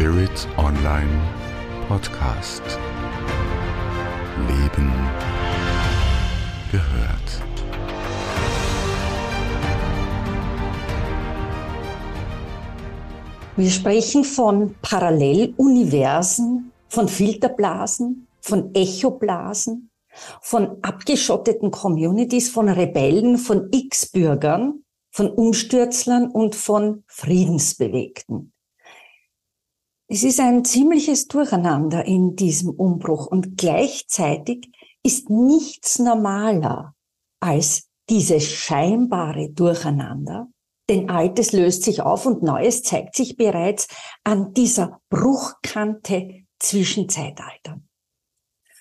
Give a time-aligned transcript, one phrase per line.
[0.00, 1.10] Spirit Online
[1.86, 2.62] Podcast.
[4.48, 4.90] Leben
[6.72, 7.42] gehört.
[13.56, 19.90] Wir sprechen von Paralleluniversen, von Filterblasen, von Echoblasen,
[20.40, 28.54] von abgeschotteten Communities, von Rebellen, von X-Bürgern, von Umstürzlern und von Friedensbewegten.
[30.12, 34.68] Es ist ein ziemliches Durcheinander in diesem Umbruch und gleichzeitig
[35.04, 36.96] ist nichts normaler
[37.38, 40.48] als dieses scheinbare Durcheinander,
[40.88, 43.86] denn Altes löst sich auf und Neues zeigt sich bereits
[44.24, 47.88] an dieser Bruchkante zwischen Zeitaltern.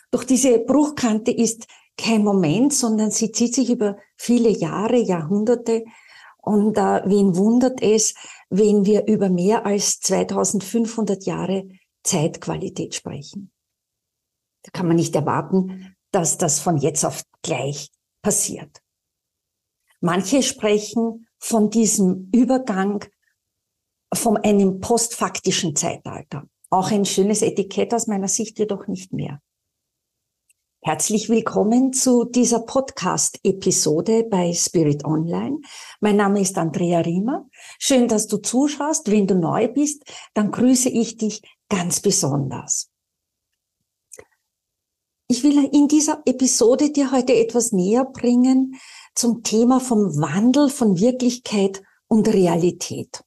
[0.10, 5.84] Doch diese Bruchkante ist kein Moment, sondern sie zieht sich über viele Jahre, Jahrhunderte.
[6.41, 8.16] Und äh, wen wundert es,
[8.49, 11.68] wenn wir über mehr als 2500 Jahre
[12.04, 13.51] Zeitqualität sprechen?
[14.63, 18.82] Da kann man nicht erwarten, dass das von jetzt auf gleich passiert.
[20.01, 23.05] Manche sprechen von diesem Übergang
[24.13, 26.48] von einem postfaktischen Zeitalter.
[26.70, 29.41] Auch ein schönes Etikett aus meiner Sicht jedoch nicht mehr.
[30.82, 35.60] Herzlich willkommen zu dieser Podcast-Episode bei Spirit Online.
[35.99, 37.49] Mein Name ist Andrea Riemer.
[37.77, 39.12] Schön, dass du zuschaust.
[39.12, 42.90] Wenn du neu bist, dann grüße ich dich ganz besonders.
[45.27, 48.80] Ich will in dieser Episode dir heute etwas näher bringen,
[49.16, 53.21] zum Thema vom Wandel von Wirklichkeit und Realität.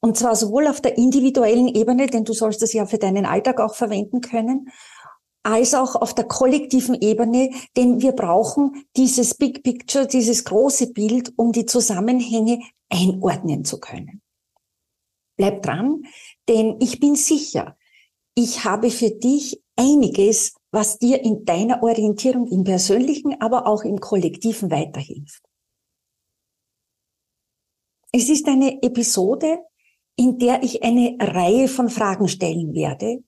[0.00, 3.60] Und zwar sowohl auf der individuellen Ebene, denn du sollst das ja für deinen Alltag
[3.60, 4.68] auch verwenden können,
[5.42, 11.32] als auch auf der kollektiven Ebene, denn wir brauchen dieses Big Picture, dieses große Bild,
[11.36, 14.22] um die Zusammenhänge einordnen zu können.
[15.36, 16.04] Bleib dran,
[16.48, 17.76] denn ich bin sicher,
[18.34, 24.00] ich habe für dich einiges was dir in deiner Orientierung im persönlichen, aber auch im
[24.00, 25.42] kollektiven weiterhilft.
[28.10, 29.58] Es ist eine Episode,
[30.16, 33.22] in der ich eine Reihe von Fragen stellen werde,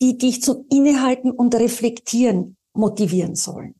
[0.00, 3.74] die dich zum Innehalten und Reflektieren motivieren sollen.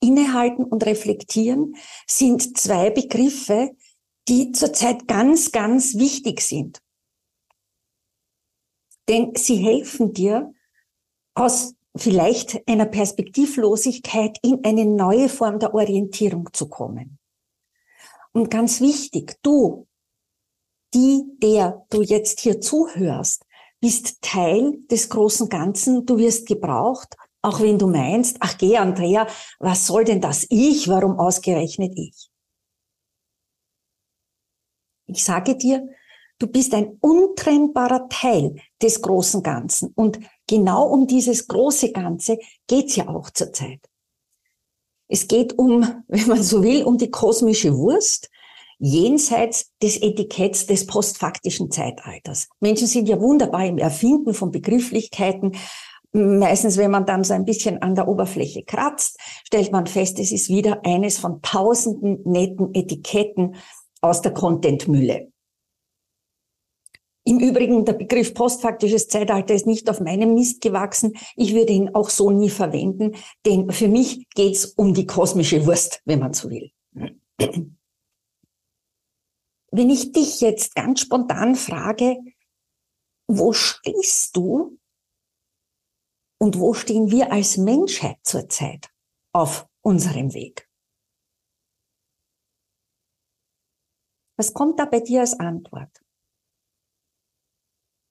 [0.00, 1.76] Innehalten und Reflektieren
[2.06, 3.70] sind zwei Begriffe,
[4.28, 6.80] die zurzeit ganz, ganz wichtig sind.
[9.08, 10.52] Denn sie helfen dir,
[11.34, 17.18] aus vielleicht einer Perspektivlosigkeit in eine neue Form der Orientierung zu kommen.
[18.32, 19.86] Und ganz wichtig, du,
[20.94, 23.44] die, der du jetzt hier zuhörst,
[23.82, 29.26] bist Teil des großen Ganzen, du wirst gebraucht, auch wenn du meinst, ach geh Andrea,
[29.58, 32.30] was soll denn das ich, warum ausgerechnet ich?
[35.06, 35.88] Ich sage dir,
[36.38, 42.38] du bist ein untrennbarer Teil des großen Ganzen und genau um dieses große Ganze
[42.68, 43.80] geht's ja auch zurzeit.
[45.08, 48.30] Es geht um, wenn man so will, um die kosmische Wurst,
[48.82, 52.48] jenseits des Etiketts des postfaktischen Zeitalters.
[52.58, 55.52] Menschen sind ja wunderbar im Erfinden von Begrifflichkeiten.
[56.12, 60.32] Meistens, wenn man dann so ein bisschen an der Oberfläche kratzt, stellt man fest, es
[60.32, 63.54] ist wieder eines von tausenden netten Etiketten
[64.00, 65.30] aus der Contentmülle.
[67.24, 71.12] Im Übrigen, der Begriff postfaktisches Zeitalter ist nicht auf meinem Mist gewachsen.
[71.36, 73.12] Ich würde ihn auch so nie verwenden,
[73.46, 76.72] denn für mich geht's um die kosmische Wurst, wenn man so will.
[79.74, 82.18] Wenn ich dich jetzt ganz spontan frage,
[83.26, 84.78] wo stehst du
[86.38, 88.90] und wo stehen wir als Menschheit zurzeit
[89.32, 90.68] auf unserem Weg?
[94.36, 96.02] Was kommt da bei dir als Antwort?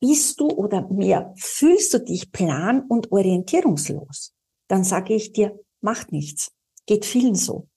[0.02, 4.34] bist du oder mehr fühlst du dich plan- und orientierungslos,
[4.68, 6.52] dann sage ich dir, macht nichts.
[6.88, 7.70] Geht vielen so.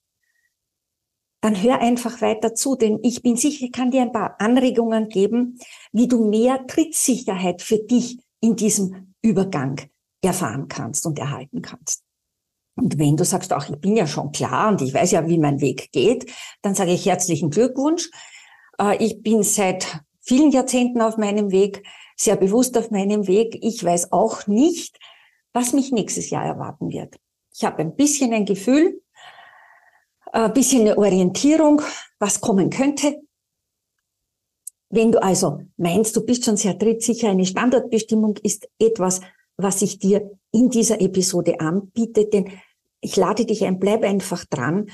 [1.45, 5.11] Dann hör einfach weiter zu, denn ich bin sicher, ich kann dir ein paar Anregungen
[5.11, 5.59] geben,
[5.93, 9.79] wie du mehr Trittsicherheit für dich in diesem Übergang
[10.23, 12.03] erfahren kannst und erhalten kannst.
[12.77, 15.37] Und wenn du sagst, auch ich bin ja schon klar und ich weiß ja, wie
[15.37, 16.33] mein Weg geht,
[16.63, 18.09] dann sage ich herzlichen Glückwunsch.
[18.81, 21.87] Äh, ich bin seit vielen Jahrzehnten auf meinem Weg
[22.17, 23.59] sehr bewusst auf meinem Weg.
[23.61, 24.99] Ich weiß auch nicht,
[25.53, 27.17] was mich nächstes Jahr erwarten wird.
[27.55, 29.03] Ich habe ein bisschen ein Gefühl,
[30.35, 31.81] ein bisschen eine Orientierung,
[32.19, 33.21] was kommen könnte.
[34.91, 39.21] Wenn du also meinst, du bist schon sehr trittsicher, eine Standortbestimmung ist etwas,
[39.57, 42.51] was ich dir in dieser Episode anbiete, denn
[43.01, 44.91] ich lade dich ein, bleib einfach dran,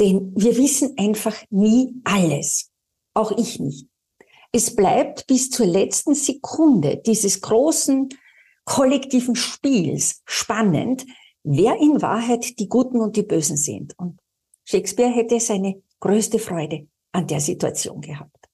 [0.00, 2.70] denn wir wissen einfach nie alles.
[3.14, 3.88] Auch ich nicht.
[4.52, 8.08] Es bleibt bis zur letzten Sekunde dieses großen
[8.64, 11.04] kollektiven Spiels spannend,
[11.42, 13.98] wer in Wahrheit die Guten und die Bösen sind.
[13.98, 14.18] Und
[14.68, 18.50] Shakespeare hätte seine größte Freude an der Situation gehabt.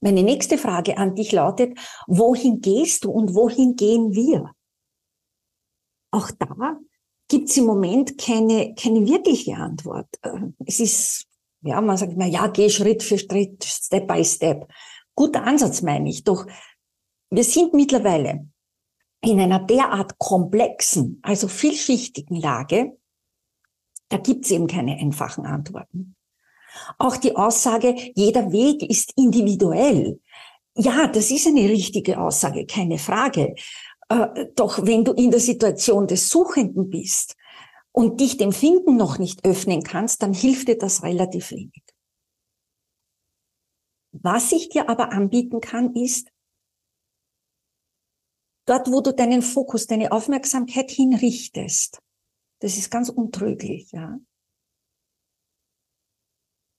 [0.00, 1.76] Meine nächste Frage an dich lautet,
[2.06, 4.52] wohin gehst du und wohin gehen wir?
[6.12, 6.78] Auch da
[7.26, 10.08] gibt es im Moment keine, keine wirkliche Antwort.
[10.22, 11.26] Äh, es ist,
[11.62, 14.70] ja, man sagt immer, ja, geh Schritt für Schritt, Step by Step.
[15.16, 16.22] Guter Ansatz meine ich.
[16.22, 16.46] Doch
[17.30, 18.48] wir sind mittlerweile
[19.20, 22.96] in einer derart komplexen, also vielschichtigen Lage,
[24.08, 26.16] da gibt es eben keine einfachen Antworten.
[26.98, 30.20] Auch die Aussage, jeder Weg ist individuell.
[30.74, 33.54] Ja, das ist eine richtige Aussage, keine Frage.
[34.08, 37.36] Äh, doch wenn du in der Situation des Suchenden bist
[37.92, 41.82] und dich dem Finden noch nicht öffnen kannst, dann hilft dir das relativ wenig.
[44.12, 46.30] Was ich dir aber anbieten kann, ist,
[48.66, 52.00] dort, wo du deinen Fokus, deine Aufmerksamkeit hinrichtest,
[52.60, 54.18] das ist ganz untrüglich, ja.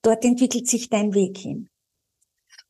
[0.01, 1.69] Dort entwickelt sich dein Weg hin.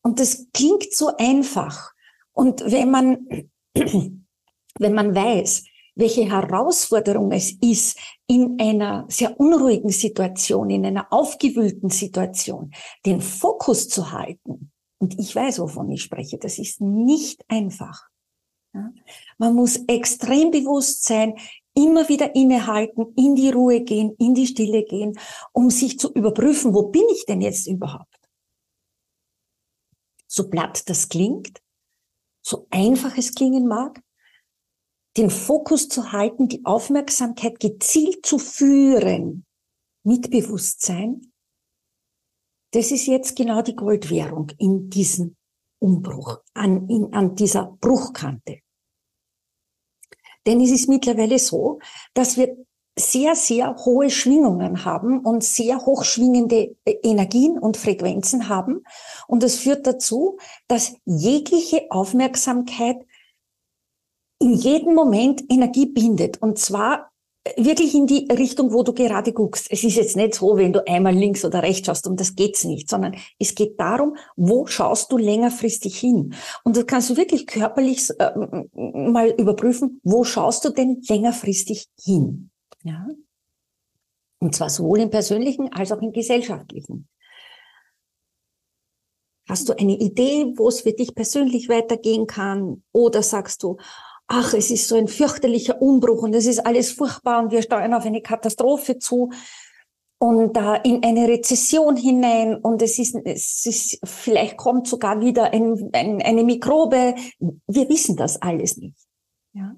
[0.02, 1.94] Und das klingt so einfach.
[2.34, 5.64] Und wenn man, wenn man weiß,
[5.96, 12.72] welche Herausforderung es ist, in einer sehr unruhigen Situation, in einer aufgewühlten Situation,
[13.06, 14.72] den Fokus zu halten.
[15.00, 16.38] Und ich weiß, wovon ich spreche.
[16.38, 18.08] Das ist nicht einfach.
[18.74, 18.92] Ja?
[19.38, 21.36] Man muss extrem bewusst sein,
[21.80, 25.18] immer wieder innehalten, in die Ruhe gehen, in die Stille gehen,
[25.54, 28.20] um sich zu überprüfen, wo bin ich denn jetzt überhaupt?
[30.28, 31.62] So platt das klingt,
[32.42, 34.02] so einfach es klingen mag,
[35.18, 39.46] den Fokus zu halten, die Aufmerksamkeit gezielt zu führen
[40.04, 41.32] mit Bewusstsein,
[42.72, 45.36] das ist jetzt genau die Goldwährung in diesem
[45.80, 48.60] Umbruch, an, in, an dieser Bruchkante.
[50.50, 51.78] Denn es ist mittlerweile so,
[52.16, 52.58] dass wir
[52.98, 58.84] sehr, sehr hohe Schwingungen haben und sehr hochschwingende äh, Energien und Frequenzen haben.
[59.28, 62.98] Und das führt dazu, dass jegliche Aufmerksamkeit
[64.40, 66.42] in jedem Moment Energie bindet.
[66.42, 67.09] Und zwar
[67.58, 69.68] wirklich in die Richtung, wo du gerade guckst.
[69.70, 72.64] Es ist jetzt nicht so, wenn du einmal links oder rechts schaust, um das geht's
[72.64, 76.34] nicht, sondern es geht darum, wo schaust du längerfristig hin?
[76.64, 78.32] Und das kannst du wirklich körperlich äh,
[78.74, 82.50] mal überprüfen, wo schaust du denn längerfristig hin?
[82.84, 83.08] Ja?
[84.40, 87.08] Und zwar sowohl im persönlichen als auch im gesellschaftlichen.
[89.50, 92.84] Hast du eine Idee, wo es für dich persönlich weitergehen kann?
[92.92, 93.78] Oder sagst du,
[94.30, 97.94] ach, es ist so ein fürchterlicher Umbruch und es ist alles furchtbar und wir steuern
[97.94, 99.32] auf eine Katastrophe zu
[100.20, 105.52] und äh, in eine Rezession hinein und es ist, es ist, vielleicht kommt sogar wieder
[105.52, 107.16] ein, ein, eine Mikrobe.
[107.40, 109.00] Wir wissen das alles nicht.
[109.54, 109.76] Ja.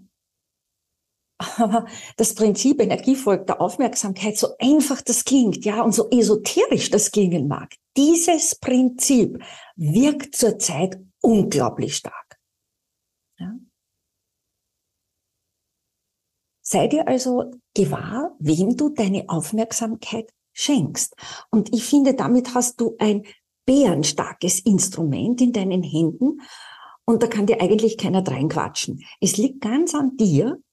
[1.58, 1.86] Aber
[2.18, 7.12] das Prinzip Energie folgt der Aufmerksamkeit, so einfach das klingt, ja, und so esoterisch das
[7.12, 9.42] klingen mag, dieses Prinzip
[9.76, 12.38] wirkt zurzeit unglaublich stark.
[13.40, 13.54] Ja.
[16.72, 21.18] Sei dir also gewahr, wem du deine Aufmerksamkeit schenkst.
[21.50, 23.26] Und ich finde, damit hast du ein
[23.66, 26.40] bärenstarkes Instrument in deinen Händen
[27.04, 29.04] und da kann dir eigentlich keiner dreinquatschen.
[29.20, 30.64] Es liegt ganz an dir,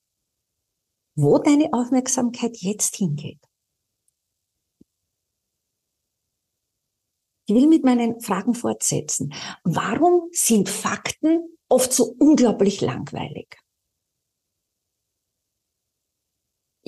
[1.16, 3.40] wo deine Aufmerksamkeit jetzt hingeht.
[7.46, 9.34] Ich will mit meinen Fragen fortsetzen.
[9.64, 13.56] Warum sind Fakten oft so unglaublich langweilig?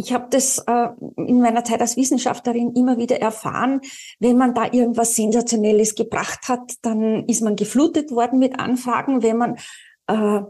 [0.01, 3.83] Ich habe das äh, in meiner Zeit als Wissenschaftlerin immer wieder erfahren,
[4.19, 9.23] wenn man da irgendwas Sensationelles gebracht hat, dann ist man geflutet worden mit Anfragen.
[9.23, 9.57] Wenn man
[10.07, 10.41] äh,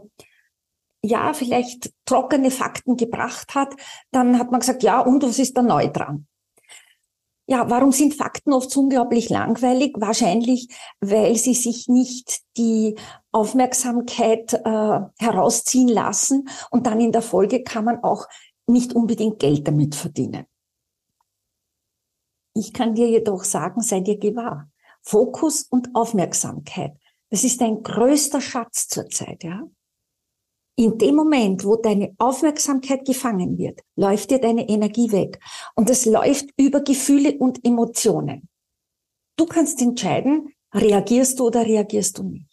[1.03, 3.75] ja vielleicht trockene Fakten gebracht hat,
[4.11, 6.27] dann hat man gesagt, ja, und was ist da neu dran?
[7.47, 9.95] Ja, warum sind Fakten oft so unglaublich langweilig?
[9.97, 10.69] Wahrscheinlich,
[11.01, 12.95] weil sie sich nicht die
[13.33, 18.27] Aufmerksamkeit äh, herausziehen lassen und dann in der Folge kann man auch
[18.71, 20.45] nicht unbedingt Geld damit verdienen.
[22.53, 24.69] Ich kann dir jedoch sagen, sei dir gewahr.
[25.01, 26.91] Fokus und Aufmerksamkeit,
[27.29, 29.63] das ist dein größter Schatz zurzeit, ja?
[30.75, 35.39] In dem Moment, wo deine Aufmerksamkeit gefangen wird, läuft dir deine Energie weg.
[35.75, 38.47] Und es läuft über Gefühle und Emotionen.
[39.37, 42.50] Du kannst entscheiden, reagierst du oder reagierst du nicht.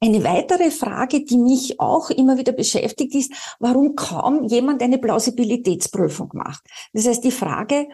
[0.00, 6.30] Eine weitere Frage, die mich auch immer wieder beschäftigt, ist, warum kaum jemand eine Plausibilitätsprüfung
[6.34, 6.62] macht.
[6.92, 7.88] Das heißt, die Frage,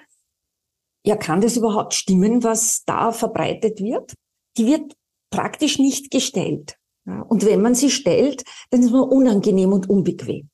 [1.05, 4.15] ja, kann das überhaupt stimmen, was da verbreitet wird?
[4.57, 4.97] Die wird
[5.31, 6.77] praktisch nicht gestellt.
[7.05, 10.49] Und wenn man sie stellt, dann ist man unangenehm und unbequem.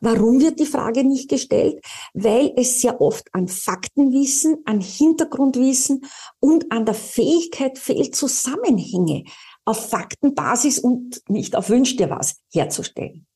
[0.00, 1.82] Warum wird die Frage nicht gestellt?
[2.12, 6.04] Weil es sehr oft an Faktenwissen, an Hintergrundwissen
[6.40, 9.24] und an der Fähigkeit fehlt, Zusammenhänge
[9.64, 13.26] auf Faktenbasis und nicht auf Wünsch dir was herzustellen.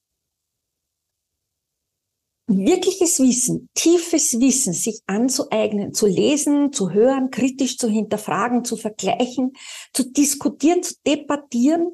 [2.49, 9.53] Wirkliches Wissen, tiefes Wissen sich anzueignen, zu lesen, zu hören, kritisch zu hinterfragen, zu vergleichen,
[9.93, 11.93] zu diskutieren, zu debattieren,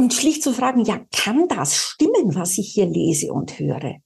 [0.00, 3.96] und schlicht zu fragen, ja, kann das stimmen, was ich hier lese und höre?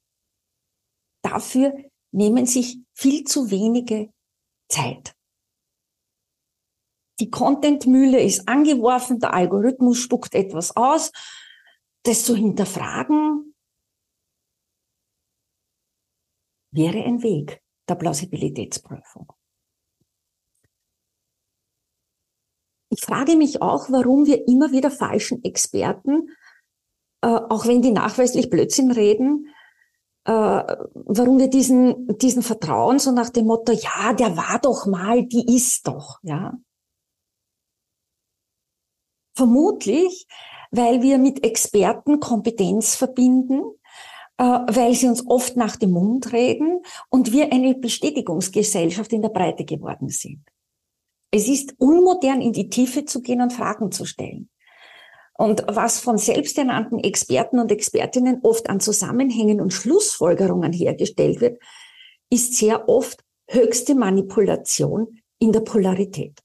[1.23, 1.75] Dafür
[2.13, 4.11] nehmen sich viel zu wenige
[4.69, 5.15] Zeit.
[7.21, 11.13] Die Contentmühle ist angeworfen, der Algorithmus spuckt etwas aus.
[12.05, 13.55] Das zu hinterfragen
[16.73, 19.33] wäre ein Weg der Plausibilitätsprüfung.
[22.91, 26.29] Ich frage mich auch, warum wir immer wieder falschen Experten,
[27.23, 29.47] äh, auch wenn die nachweislich Blödsinn reden,
[30.25, 35.25] äh, warum wir diesen, diesen Vertrauen so nach dem Motto, ja, der war doch mal,
[35.25, 36.59] die ist doch, ja.
[39.35, 40.27] Vermutlich,
[40.71, 43.63] weil wir mit Experten Kompetenz verbinden,
[44.39, 49.29] äh, weil sie uns oft nach dem Mund reden und wir eine Bestätigungsgesellschaft in der
[49.29, 50.43] Breite geworden sind.
[51.31, 54.51] Es ist unmodern, in die Tiefe zu gehen und Fragen zu stellen.
[55.35, 61.59] Und was von selbsternannten Experten und Expertinnen oft an Zusammenhängen und Schlussfolgerungen hergestellt wird,
[62.31, 66.39] ist sehr oft höchste Manipulation in der Polarität.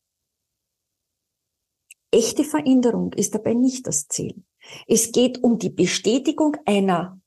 [2.12, 4.44] Echte Veränderung ist dabei nicht das Ziel.
[4.88, 7.20] Es geht um die Bestätigung einer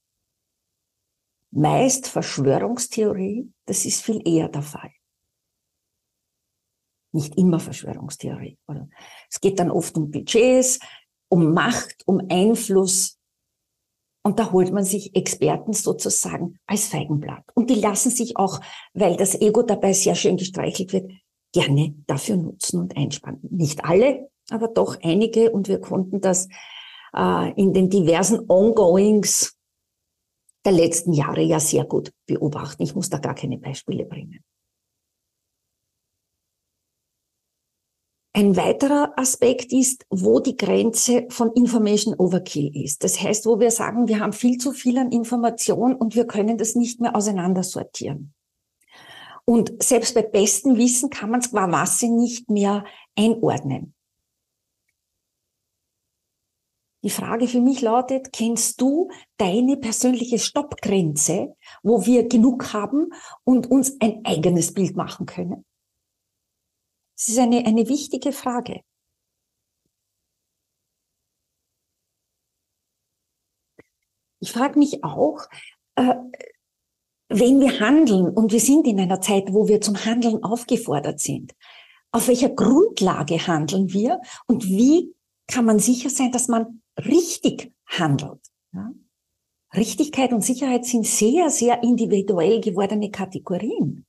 [1.51, 3.53] meist Verschwörungstheorie.
[3.67, 4.91] Das ist viel eher der Fall
[7.13, 8.59] nicht immer Verschwörungstheorie.
[8.69, 8.89] Oder?
[9.31, 10.79] Es geht dann oft um Budgets,
[11.29, 13.19] um Macht, um Einfluss.
[14.23, 17.45] Und da holt man sich Experten sozusagen als Feigenblatt.
[17.55, 18.61] Und die lassen sich auch,
[18.93, 21.11] weil das Ego dabei sehr schön gestreichelt wird,
[21.53, 23.41] gerne dafür nutzen und einspannen.
[23.51, 25.51] Nicht alle, aber doch einige.
[25.51, 26.49] Und wir konnten das
[27.15, 29.57] äh, in den diversen Ongoings
[30.65, 32.83] der letzten Jahre ja sehr gut beobachten.
[32.83, 34.45] Ich muss da gar keine Beispiele bringen.
[38.33, 43.03] Ein weiterer Aspekt ist, wo die Grenze von Information Overkill ist.
[43.03, 46.57] Das heißt, wo wir sagen, wir haben viel zu viel an Information und wir können
[46.57, 48.33] das nicht mehr auseinandersortieren.
[49.45, 52.85] Und selbst bei bestem Wissen kann man es qua Masse nicht mehr
[53.17, 53.95] einordnen.
[57.03, 63.11] Die Frage für mich lautet, kennst du deine persönliche Stoppgrenze, wo wir genug haben
[63.45, 65.65] und uns ein eigenes Bild machen können?
[67.17, 68.83] Es ist eine, eine wichtige Frage.
[74.41, 75.47] Ich frage mich auch,
[75.97, 76.15] äh,
[77.29, 81.55] wenn wir handeln und wir sind in einer Zeit, wo wir zum Handeln aufgefordert sind,
[82.11, 85.15] auf welcher Grundlage handeln wir und wie
[85.51, 88.41] kann man sicher sein, dass man richtig handelt?
[88.73, 88.93] Ja?
[89.75, 94.07] Richtigkeit und Sicherheit sind sehr, sehr individuell gewordene Kategorien.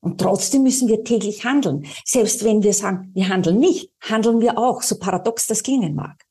[0.00, 1.86] Und trotzdem müssen wir täglich handeln.
[2.04, 6.24] Selbst wenn wir sagen, wir handeln nicht, handeln wir auch, so paradox das klingen mag.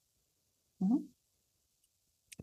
[0.79, 1.12] Mhm.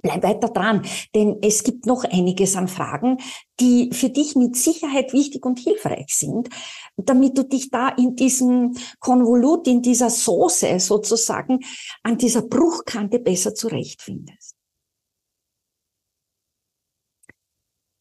[0.02, 0.83] Bleib weiter dran,
[1.14, 3.19] denn es gibt noch einiges an Fragen,
[3.61, 6.49] die für dich mit Sicherheit wichtig und hilfreich sind,
[6.97, 11.61] damit du dich da in diesem Konvolut, in dieser Soße sozusagen,
[12.02, 14.57] an dieser Bruchkante besser zurechtfindest.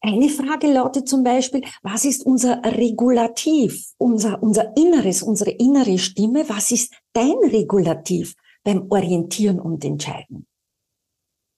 [0.02, 6.48] Eine Frage lautet zum Beispiel, was ist unser Regulativ, unser, unser Inneres, unsere innere Stimme?
[6.48, 10.46] Was ist dein Regulativ beim Orientieren und Entscheiden?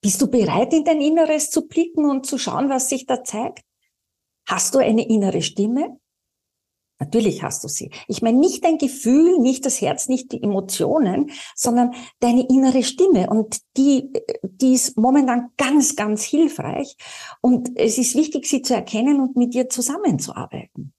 [0.03, 3.63] Bist du bereit, in dein Inneres zu blicken und zu schauen, was sich da zeigt?
[4.45, 5.97] Hast du eine innere Stimme?
[6.99, 7.89] Natürlich hast du sie.
[8.09, 13.29] Ich meine nicht dein Gefühl, nicht das Herz, nicht die Emotionen, sondern deine innere Stimme.
[13.29, 14.11] Und die,
[14.43, 16.97] die ist momentan ganz, ganz hilfreich.
[17.39, 20.93] Und es ist wichtig, sie zu erkennen und mit dir zusammenzuarbeiten.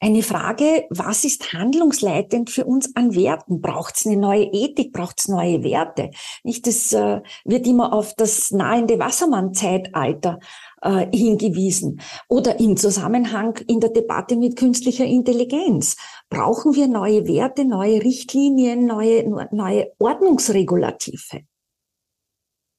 [0.00, 3.60] Eine Frage, was ist handlungsleitend für uns an Werten?
[3.60, 4.92] Braucht es eine neue Ethik?
[4.92, 6.10] Braucht es neue Werte?
[6.44, 10.38] Nicht, das äh, wird immer auf das nahende Wassermann-Zeitalter
[10.82, 15.96] äh, hingewiesen oder im Zusammenhang in der Debatte mit künstlicher Intelligenz.
[16.30, 21.40] Brauchen wir neue Werte, neue Richtlinien, neue, neue Ordnungsregulative?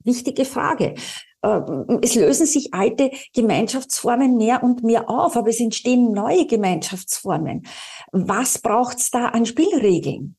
[0.05, 0.95] Wichtige Frage.
[1.41, 1.62] Äh,
[2.01, 7.65] es lösen sich alte Gemeinschaftsformen mehr und mehr auf, aber es entstehen neue Gemeinschaftsformen.
[8.12, 10.36] Was braucht's da an Spielregeln?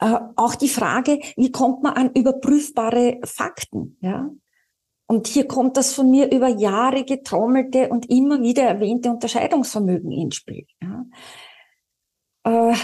[0.00, 3.96] Äh, auch die Frage, wie kommt man an überprüfbare Fakten?
[4.00, 4.30] Ja?
[5.06, 10.36] Und hier kommt das von mir über Jahre getrommelte und immer wieder erwähnte Unterscheidungsvermögen ins
[10.36, 10.66] Spiel.
[10.82, 11.04] Ja?
[12.44, 12.76] Äh,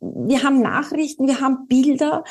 [0.00, 2.24] wir haben Nachrichten, wir haben Bilder,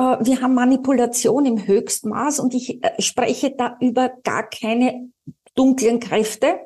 [0.00, 5.10] wir haben Manipulation im Höchstmaß und ich äh, spreche da über gar keine
[5.54, 6.60] dunklen Kräfte.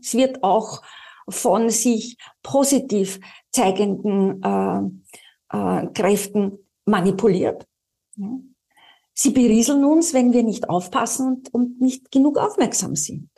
[0.00, 0.82] Es wird auch
[1.28, 3.20] von sich positiv
[3.50, 7.66] zeigenden äh, äh, Kräften manipuliert.
[9.12, 13.28] Sie berieseln uns, wenn wir nicht aufpassen und, und nicht genug aufmerksam sind.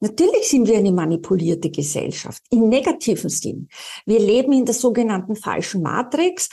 [0.00, 3.68] Natürlich sind wir eine manipulierte Gesellschaft im negativen Sinn.
[4.04, 6.48] Wir leben in der sogenannten falschen Matrix.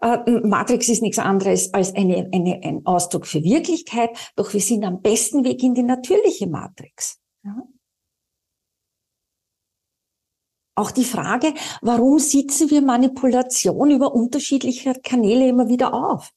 [0.00, 4.84] Äh, Matrix ist nichts anderes als eine, eine, ein Ausdruck für Wirklichkeit, doch wir sind
[4.84, 7.18] am besten Weg in die natürliche Matrix.
[7.44, 7.62] Ja?
[10.76, 16.30] Auch die Frage, warum sitzen wir Manipulation über unterschiedliche Kanäle immer wieder auf?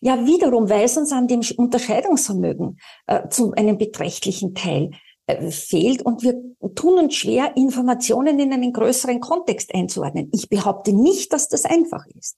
[0.00, 4.90] Ja, wiederum, weil es uns an dem Unterscheidungsvermögen äh, zu einem beträchtlichen Teil
[5.26, 6.34] äh, fehlt und wir
[6.74, 10.30] tun uns schwer, Informationen in einen größeren Kontext einzuordnen.
[10.32, 12.36] Ich behaupte nicht, dass das einfach ist,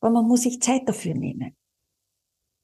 [0.00, 1.56] aber man muss sich Zeit dafür nehmen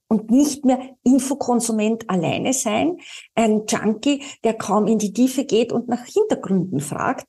[0.08, 2.98] und nicht mehr Infokonsument alleine sein,
[3.34, 7.26] ein Junkie, der kaum in die Tiefe geht und nach Hintergründen fragt,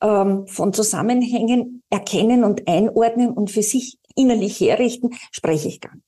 [0.00, 6.04] ähm, von Zusammenhängen erkennen und einordnen und für sich innerlich herrichten, spreche ich gar nicht.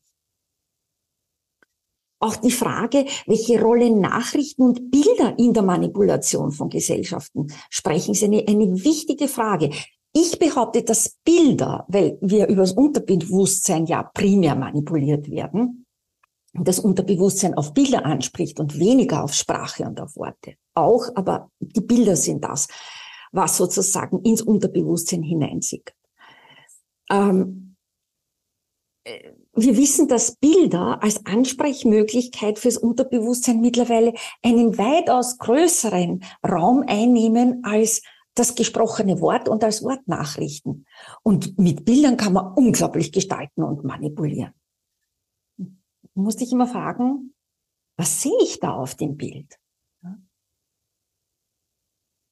[2.19, 8.25] Auch die Frage, welche Rolle Nachrichten und Bilder in der Manipulation von Gesellschaften sprechen, ist
[8.25, 9.71] eine, eine wichtige Frage.
[10.19, 15.85] Ich behaupte, dass Bilder, weil wir über das Unterbewusstsein ja primär manipuliert werden,
[16.55, 20.55] das Unterbewusstsein auf Bilder anspricht und weniger auf Sprache und auf Worte.
[20.75, 22.67] Auch, aber die Bilder sind das
[23.33, 25.97] was sozusagen ins Unterbewusstsein hineinsickert.
[27.11, 27.77] Ähm,
[29.05, 37.63] äh, wir wissen, dass Bilder als Ansprechmöglichkeit fürs Unterbewusstsein mittlerweile einen weitaus größeren Raum einnehmen
[37.65, 38.03] als
[38.39, 40.87] das gesprochene Wort und als Wortnachrichten.
[41.23, 44.53] Und mit Bildern kann man unglaublich gestalten und manipulieren.
[45.59, 47.35] Du musst dich immer fragen,
[47.97, 49.59] was sehe ich da auf dem Bild?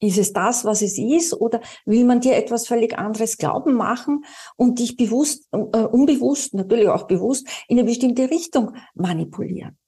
[0.00, 4.24] Ist es das, was es ist, oder will man dir etwas völlig anderes glauben machen
[4.56, 9.78] und dich bewusst, äh, unbewusst, natürlich auch bewusst, in eine bestimmte Richtung manipulieren?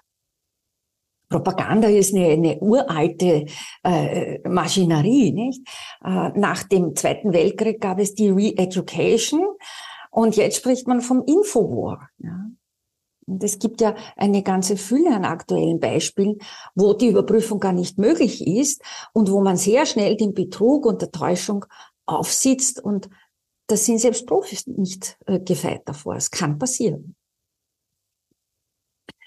[1.29, 3.47] Propaganda ist eine, eine uralte
[3.83, 5.61] äh, Maschinerie, nicht?
[6.05, 9.45] Äh, nach dem Zweiten Weltkrieg gab es die Re-Education
[10.11, 12.09] und jetzt spricht man vom Infowar.
[12.19, 12.47] Ja?
[13.27, 16.39] Und es gibt ja eine ganze Fülle an aktuellen Beispielen,
[16.75, 21.03] wo die Überprüfung gar nicht möglich ist und wo man sehr schnell den Betrug und
[21.03, 21.65] der Täuschung
[22.07, 23.11] aufsitzt und
[23.67, 26.15] da sind selbst Profis nicht äh, gefeit davor.
[26.15, 27.17] Es kann passieren.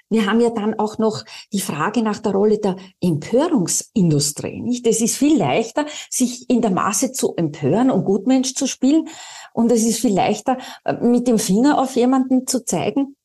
[0.09, 4.59] Wir haben ja dann auch noch die Frage nach der Rolle der Empörungsindustrie.
[4.59, 4.87] Nicht?
[4.87, 9.07] Es ist viel leichter, sich in der Masse zu empören und Gutmensch zu spielen.
[9.53, 13.15] Und es ist viel leichter, äh, mit dem Finger auf jemanden zu zeigen,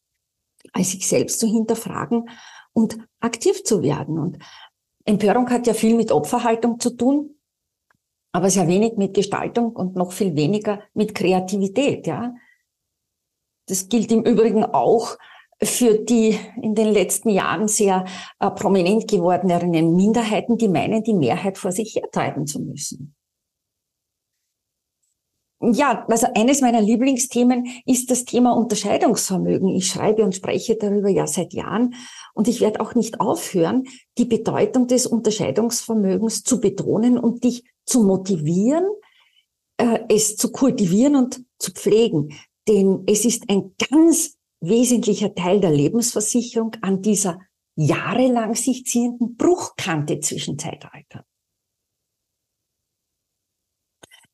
[0.72, 2.28] als sich selbst zu hinterfragen
[2.74, 4.18] und aktiv zu werden.
[4.18, 4.38] Und
[5.06, 7.38] Empörung hat ja viel mit Opferhaltung zu tun,
[8.32, 12.34] aber sehr wenig mit Gestaltung und noch viel weniger mit Kreativität, ja.
[13.66, 15.16] Das gilt im Übrigen auch
[15.62, 18.04] für die in den letzten Jahren sehr
[18.40, 23.14] äh, prominent gewordenen Minderheiten, die meinen, die Mehrheit vor sich hertreiben zu müssen.
[25.72, 29.68] Ja, also eines meiner Lieblingsthemen ist das Thema Unterscheidungsvermögen.
[29.68, 31.94] Ich schreibe und spreche darüber ja seit Jahren
[32.34, 33.84] und ich werde auch nicht aufhören,
[34.18, 38.84] die Bedeutung des Unterscheidungsvermögens zu betonen und dich zu motivieren,
[39.78, 42.34] äh, es zu kultivieren und zu pflegen.
[42.68, 44.36] Denn es ist ein ganz
[44.68, 47.38] wesentlicher Teil der Lebensversicherung an dieser
[47.76, 51.24] jahrelang sich ziehenden Bruchkante zwischen Zeitaltern.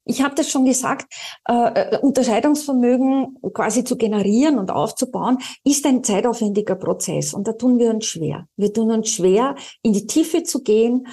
[0.04, 1.12] Ich habe das schon gesagt,
[1.48, 7.78] äh, äh, Unterscheidungsvermögen quasi zu generieren und aufzubauen, ist ein zeitaufwendiger Prozess und da tun
[7.78, 8.48] wir uns schwer.
[8.56, 11.06] Wir tun uns schwer, in die Tiefe zu gehen,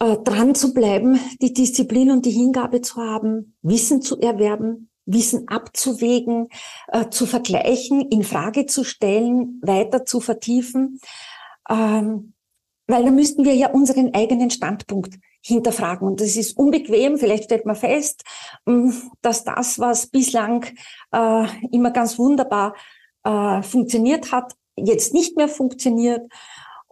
[0.00, 5.48] äh, dran zu bleiben, die Disziplin und die Hingabe zu haben, Wissen zu erwerben, Wissen
[5.48, 6.48] abzuwägen,
[6.88, 11.00] äh, zu vergleichen, in Frage zu stellen, weiter zu vertiefen.
[11.68, 12.34] Ähm,
[12.86, 16.06] weil da müssten wir ja unseren eigenen Standpunkt hinterfragen.
[16.06, 17.18] Und das ist unbequem.
[17.18, 18.22] Vielleicht stellt man fest,
[18.66, 18.90] mm,
[19.22, 20.64] dass das, was bislang
[21.12, 22.74] äh, immer ganz wunderbar
[23.24, 26.30] äh, funktioniert hat, jetzt nicht mehr funktioniert.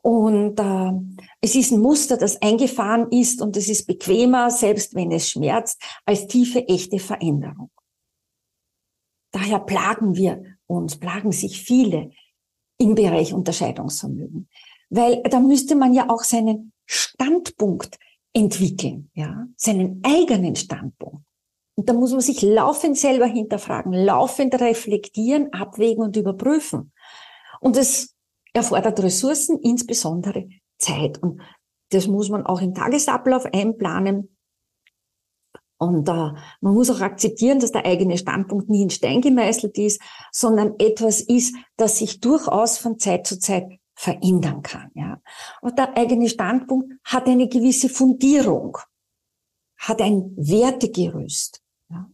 [0.02, 0.92] Und äh,
[1.40, 5.80] es ist ein Muster, das eingefahren ist und es ist bequemer, selbst wenn es schmerzt,
[6.06, 7.70] als tiefe, echte Veränderung.
[9.32, 12.10] Daher plagen wir uns, plagen sich viele
[12.78, 14.48] im Bereich Unterscheidungsvermögen.
[14.88, 17.98] Weil da müsste man ja auch seinen Standpunkt
[18.32, 21.24] entwickeln, ja, seinen eigenen Standpunkt.
[21.76, 26.92] Und da muss man sich laufend selber hinterfragen, laufend reflektieren, abwägen und überprüfen.
[27.60, 28.14] Und es
[28.52, 31.22] erfordert Ressourcen, insbesondere Zeit.
[31.22, 31.40] Und
[31.90, 34.36] das muss man auch im Tagesablauf einplanen.
[35.80, 39.98] Und äh, man muss auch akzeptieren, dass der eigene Standpunkt nie in Stein gemeißelt ist,
[40.30, 44.90] sondern etwas ist, das sich durchaus von Zeit zu Zeit verändern kann.
[44.94, 45.22] Ja.
[45.62, 48.76] Und der eigene Standpunkt hat eine gewisse Fundierung,
[49.78, 51.62] hat ein Wertegerüst.
[51.88, 52.10] Ja.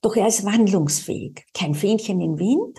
[0.00, 2.78] Doch er ist wandlungsfähig, kein Fähnchen im Wind,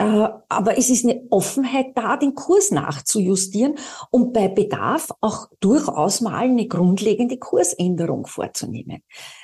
[0.00, 3.74] aber es ist eine Offenheit da, den Kurs nachzujustieren
[4.10, 9.02] und bei Bedarf auch durchaus mal eine grundlegende Kursänderung vorzunehmen.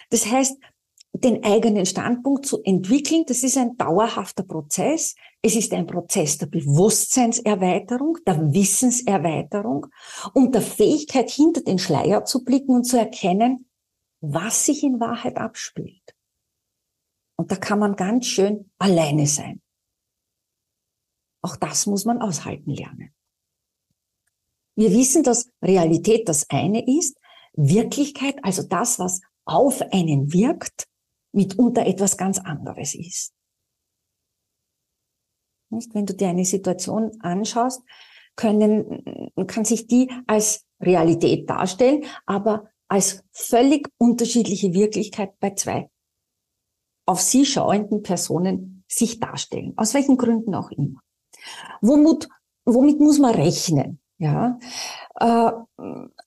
[0.09, 0.57] Das heißt,
[1.13, 5.15] den eigenen Standpunkt zu entwickeln, das ist ein dauerhafter Prozess.
[5.43, 9.87] Es ist ein Prozess der Bewusstseinserweiterung, der Wissenserweiterung
[10.35, 13.67] und der Fähigkeit, hinter den Schleier zu blicken und zu erkennen,
[14.21, 16.15] was sich in Wahrheit abspielt.
[17.39, 19.61] Und da kann man ganz schön alleine sein.
[21.43, 23.15] Auch das muss man aushalten lernen.
[24.75, 27.19] Wir wissen, dass Realität das eine ist,
[27.55, 30.87] Wirklichkeit, also das, was auf einen wirkt,
[31.33, 33.33] mitunter etwas ganz anderes ist.
[35.71, 35.95] Nicht?
[35.95, 37.83] Wenn du dir eine Situation anschaust,
[38.37, 45.91] können, kann sich die als Realität darstellen, aber als völlig unterschiedliche Wirklichkeit bei zwei
[47.07, 49.73] auf sie schauenden Personen sich darstellen.
[49.77, 51.01] Aus welchen Gründen auch immer.
[51.81, 52.29] Womit,
[52.65, 54.01] womit muss man rechnen?
[54.19, 54.59] Ja,
[55.21, 55.51] äh,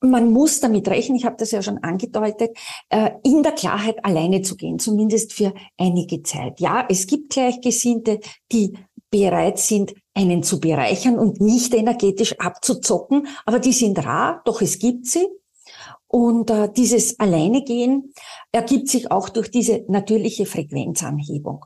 [0.02, 2.56] man muss damit rechnen, ich habe das ja schon angedeutet,
[2.90, 6.60] äh, in der Klarheit alleine zu gehen, zumindest für einige Zeit.
[6.60, 8.20] Ja, es gibt Gleichgesinnte,
[8.52, 8.78] die
[9.10, 14.78] bereit sind, einen zu bereichern und nicht energetisch abzuzocken, aber die sind rar, doch es
[14.78, 15.28] gibt sie.
[16.08, 18.14] Und äh, dieses Alleinegehen
[18.52, 21.66] ergibt sich auch durch diese natürliche Frequenzanhebung.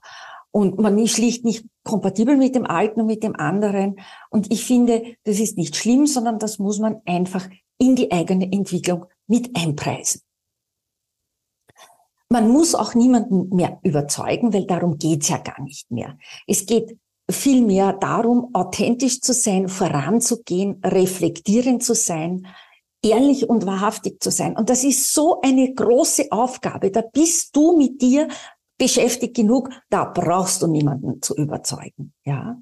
[0.55, 3.99] Und man ist schlicht nicht kompatibel mit dem Alten und mit dem anderen.
[4.29, 8.51] Und ich finde, das ist nicht schlimm, sondern das muss man einfach in die eigene
[8.51, 10.21] Entwicklung mit einpreisen.
[12.29, 16.19] Man muss auch niemanden mehr überzeugen, weil darum geht's ja gar nicht mehr.
[16.45, 16.97] Es geht
[17.29, 22.47] vielmehr darum, authentisch zu sein, voranzugehen, reflektierend zu sein,
[23.03, 24.55] ehrlich und wahrhaftig zu sein.
[24.55, 26.91] Und das ist so eine große Aufgabe.
[26.91, 28.27] Da bist du mit dir
[28.83, 32.61] beschäftigt genug, da brauchst du niemanden zu überzeugen, ja.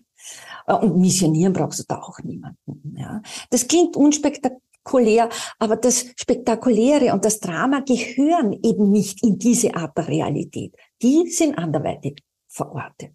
[0.67, 3.23] Äh, und missionieren brauchst du da auch niemanden, ja.
[3.49, 9.97] Das klingt unspektakulär, aber das Spektakuläre und das Drama gehören eben nicht in diese Art
[9.97, 10.75] der Realität.
[11.01, 13.13] Die sind anderweitig verortet.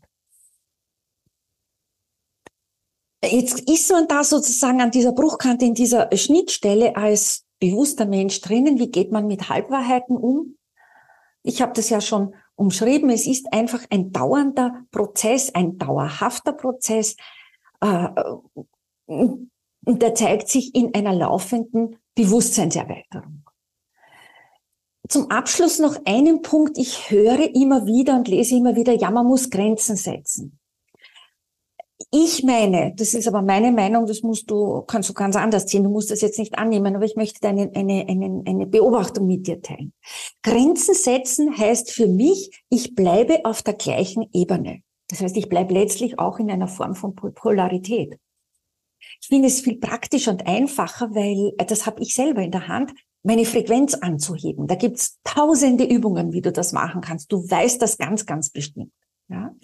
[3.25, 8.81] Jetzt ist man da sozusagen an dieser Bruchkante, in dieser Schnittstelle als bewusster Mensch drinnen.
[8.81, 10.57] Wie geht man mit Halbwahrheiten um?
[11.45, 13.11] Ich habe das ja schon umschrieben.
[13.11, 17.16] Es ist einfach ein dauernder Prozess, ein dauerhafter Prozess.
[17.81, 18.09] Äh,
[19.07, 19.51] und
[19.87, 23.45] der zeigt sich in einer laufenden Bewusstseinserweiterung.
[25.09, 26.79] Zum Abschluss noch einen Punkt.
[26.79, 30.59] Ich höre immer wieder und lese immer wieder, ja, man muss Grenzen setzen.
[32.11, 35.83] Ich meine, das ist aber meine Meinung, das musst du, kannst du ganz anders sehen,
[35.83, 39.47] du musst das jetzt nicht annehmen, aber ich möchte eine, eine, eine, eine Beobachtung mit
[39.47, 39.95] dir teilen.
[40.43, 44.83] Grenzen setzen heißt für mich, ich bleibe auf der gleichen Ebene.
[45.09, 48.19] Das heißt, ich bleibe letztlich auch in einer Form von Polarität.
[49.23, 52.69] Ich finde es viel praktischer und einfacher, weil äh, das habe ich selber in der
[52.69, 54.67] Hand, meine Frequenz anzuheben.
[54.67, 57.33] Da gibt's tausende Übungen, wie du das machen kannst.
[57.33, 58.93] Du weißt das ganz, ganz bestimmt.
[59.29, 59.55] Ja?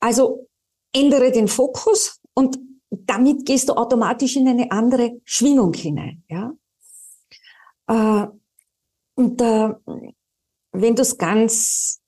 [0.00, 0.48] Also
[0.92, 2.58] ändere den Fokus und
[2.90, 6.24] damit gehst du automatisch in eine andere Schwingung hinein.
[6.28, 6.52] Ja?
[7.86, 8.26] Äh,
[9.14, 9.74] und äh,
[10.72, 12.00] wenn du es ganz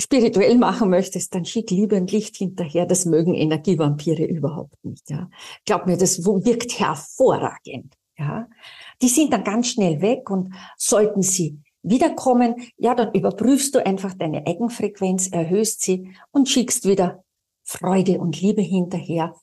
[0.00, 2.86] spirituell machen möchtest, dann schick lieber ein Licht hinterher.
[2.86, 5.08] Das mögen Energievampire überhaupt nicht.
[5.08, 5.30] Ja?
[5.64, 7.94] Glaub mir, das wirkt hervorragend.
[8.18, 8.48] Ja?
[9.02, 14.14] Die sind dann ganz schnell weg und sollten sie wiederkommen, ja, dann überprüfst du einfach
[14.14, 17.23] deine Eigenfrequenz, erhöhst sie und schickst wieder
[17.64, 19.34] Freude und Liebe hinterher.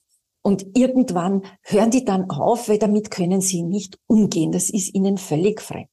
[0.43, 4.51] Und irgendwann hören die dann auf, weil damit können sie nicht umgehen.
[4.51, 5.89] Das ist ihnen völlig fremd.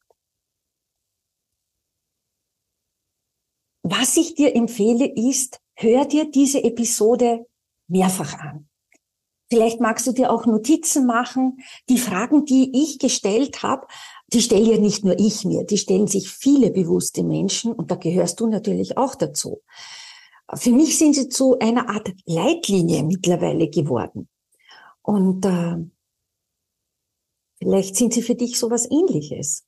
[3.82, 7.46] Was ich dir empfehle, ist hör dir diese Episode
[7.88, 8.68] mehrfach an.
[9.50, 11.58] Vielleicht magst du dir auch Notizen machen.
[11.88, 13.86] Die Fragen, die ich gestellt habe,
[14.32, 17.94] die stelle ja nicht nur ich mir, die stellen sich viele bewusste Menschen und da
[17.94, 19.62] gehörst du natürlich auch dazu.
[20.54, 24.28] Für mich sind sie zu einer Art Leitlinie mittlerweile geworden.
[25.02, 25.76] Und äh,
[27.58, 29.66] vielleicht sind sie für dich sowas ähnliches.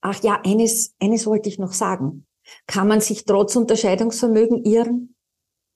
[0.00, 2.26] Ach ja, eines, eines wollte ich noch sagen.
[2.66, 5.14] Kann man sich trotz Unterscheidungsvermögen irren?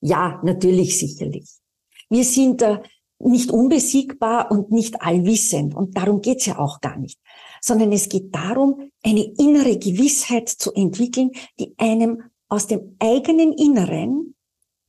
[0.00, 1.48] Ja, natürlich, sicherlich.
[2.08, 2.80] Wir sind äh,
[3.18, 5.74] nicht unbesiegbar und nicht allwissend.
[5.74, 7.20] Und darum geht's ja auch gar nicht.
[7.60, 14.34] Sondern es geht darum, eine innere Gewissheit zu entwickeln, die einem aus dem eigenen Inneren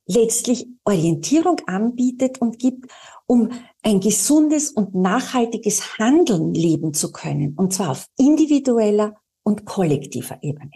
[0.05, 2.91] letztlich Orientierung anbietet und gibt,
[3.25, 3.49] um
[3.83, 7.55] ein gesundes und nachhaltiges Handeln leben zu können.
[7.55, 10.71] Und zwar auf individueller und kollektiver Ebene.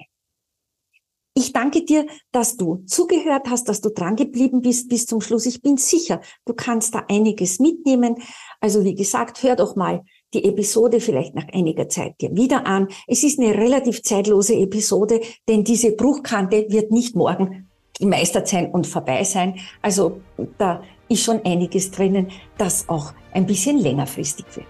[1.33, 5.45] Ich danke dir, dass du zugehört hast, dass du dran geblieben bist bis zum Schluss.
[5.45, 8.15] Ich bin sicher, du kannst da einiges mitnehmen.
[8.59, 12.87] Also wie gesagt, hör doch mal die Episode vielleicht nach einiger Zeit dir wieder an.
[13.07, 18.87] Es ist eine relativ zeitlose Episode, denn diese Bruchkante wird nicht morgen gemeistert sein und
[18.87, 19.59] vorbei sein.
[19.81, 20.21] Also
[20.57, 24.67] da ist schon einiges drinnen, das auch ein bisschen längerfristig wird.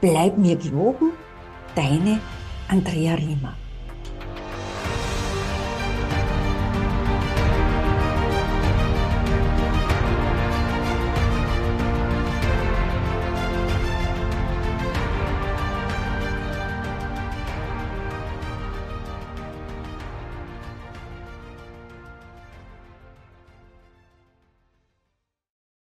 [0.00, 1.12] Bleib mir gewogen,
[1.74, 2.20] deine
[2.68, 3.56] Andrea Riemer.